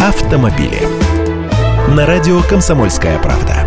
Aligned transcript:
автомобили. 0.00 0.80
На 1.94 2.06
радио 2.06 2.40
«Комсомольская 2.48 3.18
правда». 3.18 3.66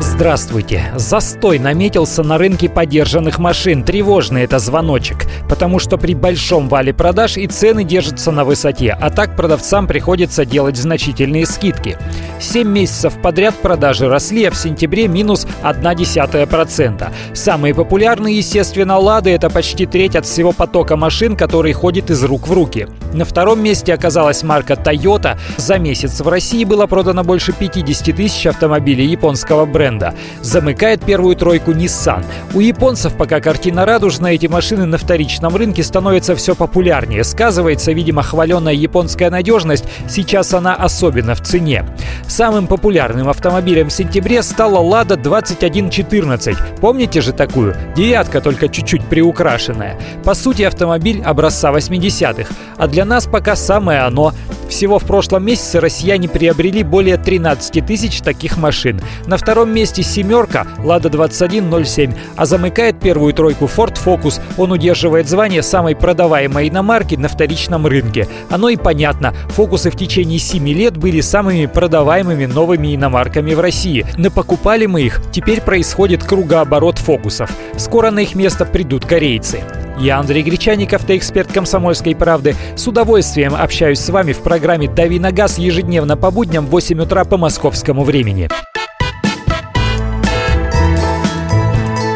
Здравствуйте. 0.00 0.90
Застой 0.96 1.60
наметился 1.60 2.24
на 2.24 2.38
рынке 2.38 2.68
подержанных 2.68 3.38
машин. 3.38 3.84
Тревожный 3.84 4.42
это 4.42 4.58
звоночек. 4.58 5.26
Потому 5.48 5.78
что 5.78 5.96
при 5.96 6.14
большом 6.14 6.68
вале 6.68 6.92
продаж 6.92 7.36
и 7.36 7.46
цены 7.46 7.84
держатся 7.84 8.32
на 8.32 8.44
высоте, 8.44 8.98
а 9.00 9.10
так 9.10 9.36
продавцам 9.36 9.86
приходится 9.86 10.44
делать 10.44 10.76
значительные 10.76 11.46
скидки. 11.46 11.96
7 12.40 12.68
месяцев 12.68 13.14
подряд 13.22 13.54
продажи 13.54 14.08
росли, 14.08 14.44
а 14.44 14.50
в 14.50 14.56
сентябре 14.56 15.08
минус 15.08 15.46
0,1%. 15.62 17.10
Самые 17.34 17.74
популярные, 17.74 18.36
естественно, 18.36 18.98
«Лады»— 18.98 19.30
это 19.32 19.50
почти 19.50 19.86
треть 19.86 20.16
от 20.16 20.26
всего 20.26 20.52
потока 20.52 20.96
машин, 20.96 21.36
который 21.36 21.72
ходит 21.72 22.10
из 22.10 22.22
рук 22.24 22.48
в 22.48 22.52
руки. 22.52 22.88
На 23.12 23.24
втором 23.24 23.62
месте 23.62 23.94
оказалась 23.94 24.42
марка 24.42 24.74
Toyota. 24.74 25.38
За 25.56 25.78
месяц 25.78 26.20
в 26.20 26.28
России 26.28 26.64
было 26.64 26.86
продано 26.86 27.24
больше 27.24 27.52
50 27.52 28.14
тысяч 28.14 28.46
автомобилей 28.46 29.06
японского 29.06 29.64
бренда. 29.64 30.14
Замыкает 30.42 31.02
первую 31.02 31.36
тройку 31.36 31.72
Nissan. 31.72 32.24
У 32.54 32.60
японцев 32.60 33.14
пока 33.14 33.40
картина 33.40 33.86
радужная, 33.86 34.32
эти 34.32 34.46
машины 34.46 34.84
на 34.84 34.98
вторичном 34.98 35.56
рынке 35.56 35.82
становятся 35.82 36.36
все 36.36 36.54
популярнее. 36.54 37.24
Сказывается, 37.24 37.92
видимо, 37.92 38.22
хваленная 38.22 38.74
японская 38.74 39.30
надежность, 39.30 39.84
сейчас 40.08 40.52
она 40.52 40.74
особенно 40.74 41.34
в 41.34 41.40
цене. 41.40 41.84
Самым 42.28 42.66
популярным 42.66 43.28
автомобилем 43.30 43.88
в 43.88 43.92
сентябре 43.92 44.42
стала 44.42 44.82
Lada 44.82 45.16
2114. 45.16 46.56
Помните 46.78 47.22
же 47.22 47.32
такую? 47.32 47.74
Девятка, 47.96 48.42
только 48.42 48.68
чуть-чуть 48.68 49.04
приукрашенная. 49.06 49.98
По 50.24 50.34
сути, 50.34 50.62
автомобиль 50.62 51.22
образца 51.22 51.72
80-х. 51.72 52.52
А 52.76 52.86
для 52.86 53.06
нас 53.06 53.26
пока 53.26 53.56
самое 53.56 54.00
оно. 54.00 54.34
Всего 54.68 54.98
в 54.98 55.04
прошлом 55.04 55.44
месяце 55.46 55.80
россияне 55.80 56.28
приобрели 56.28 56.82
более 56.82 57.16
13 57.16 57.84
тысяч 57.86 58.20
таких 58.20 58.58
машин. 58.58 59.00
На 59.26 59.36
втором 59.36 59.72
месте 59.72 60.02
«семерка» 60.02 60.66
«Лада 60.84 61.08
2107», 61.08 62.14
а 62.36 62.46
замыкает 62.46 63.00
первую 63.00 63.32
тройку 63.32 63.64
Ford 63.64 63.96
Focus. 64.04 64.40
Он 64.56 64.72
удерживает 64.72 65.28
звание 65.28 65.62
самой 65.62 65.96
продаваемой 65.96 66.68
иномарки 66.68 67.14
на 67.14 67.28
вторичном 67.28 67.86
рынке. 67.86 68.28
Оно 68.50 68.68
и 68.68 68.76
понятно. 68.76 69.34
Фокусы 69.48 69.90
в 69.90 69.96
течение 69.96 70.38
7 70.38 70.68
лет 70.68 70.96
были 70.96 71.20
самыми 71.20 71.66
продаваемыми 71.66 72.46
новыми 72.46 72.94
иномарками 72.94 73.54
в 73.54 73.60
России. 73.60 74.06
Но 74.16 74.30
покупали 74.30 74.86
мы 74.86 75.02
их, 75.02 75.22
теперь 75.32 75.60
происходит 75.60 76.22
кругооборот 76.22 76.98
фокусов. 76.98 77.50
Скоро 77.76 78.10
на 78.10 78.20
их 78.20 78.34
место 78.34 78.64
придут 78.64 79.06
корейцы. 79.06 79.62
Я 80.00 80.18
Андрей 80.18 80.44
Гречаник, 80.44 80.92
автоэксперт 80.92 81.52
«Комсомольской 81.52 82.14
правды». 82.14 82.54
С 82.76 82.86
удовольствием 82.86 83.54
общаюсь 83.54 83.98
с 83.98 84.08
вами 84.10 84.32
в 84.32 84.38
программе 84.38 84.88
«Дави 84.88 85.18
на 85.18 85.32
газ» 85.32 85.58
ежедневно 85.58 86.16
по 86.16 86.30
будням 86.30 86.66
в 86.66 86.70
8 86.70 87.00
утра 87.00 87.24
по 87.24 87.36
московскому 87.36 88.04
времени. 88.04 88.48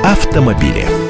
Автомобили. 0.05 1.02